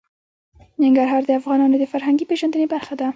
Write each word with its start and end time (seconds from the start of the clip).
ننګرهار 0.83 1.21
د 1.25 1.31
افغانانو 1.39 1.75
د 1.79 1.85
فرهنګي 1.93 2.25
پیژندنې 2.29 2.67
برخه 2.73 2.93
ده. 2.99 3.07